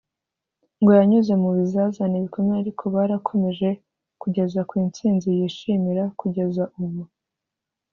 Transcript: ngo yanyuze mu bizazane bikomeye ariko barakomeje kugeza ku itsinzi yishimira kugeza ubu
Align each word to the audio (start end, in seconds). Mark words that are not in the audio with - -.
ngo 0.79 0.91
yanyuze 0.99 1.33
mu 1.41 1.49
bizazane 1.57 2.15
bikomeye 2.25 2.57
ariko 2.61 2.83
barakomeje 2.95 3.69
kugeza 4.21 4.59
ku 4.69 4.73
itsinzi 4.85 5.27
yishimira 5.39 6.03
kugeza 6.19 6.63
ubu 6.83 7.01